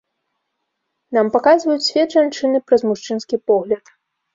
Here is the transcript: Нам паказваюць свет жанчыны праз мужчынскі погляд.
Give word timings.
Нам 1.19 1.29
паказваюць 1.37 1.85
свет 1.91 2.09
жанчыны 2.19 2.67
праз 2.69 2.81
мужчынскі 2.91 3.35
погляд. 3.51 3.99